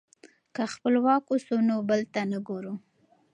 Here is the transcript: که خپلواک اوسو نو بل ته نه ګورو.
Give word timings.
که 0.55 0.63
خپلواک 0.73 1.23
اوسو 1.31 1.55
نو 1.69 1.77
بل 1.89 2.01
ته 2.13 2.21
نه 2.31 2.39
ګورو. 2.47 2.73